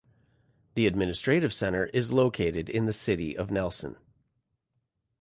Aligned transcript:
The 0.73 0.87
administrative 0.87 1.53
centre 1.53 1.85
is 1.93 2.11
located 2.11 2.71
in 2.71 2.87
the 2.87 2.91
city 2.91 3.37
of 3.37 3.51
Nelson. 3.51 3.97